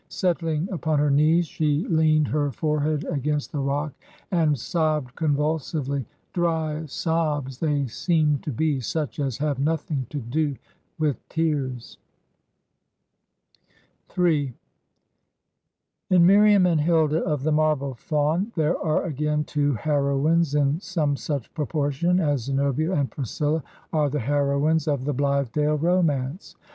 [0.09, 3.93] Settling upon her knees, she leaned her forehead against the rock,
[4.31, 10.55] and sobbed convulsively; dry sobs they seemed to be, such as have nothing to do
[10.97, 11.97] with tears/'
[14.17, 14.55] m
[16.09, 21.15] In Miriam and Hilda of "The Marble Faun" there are again two heroines in some
[21.15, 23.61] such proportion as Ze nobia and Priscilla
[23.93, 26.55] are the heroines of "The Blithedale Romance."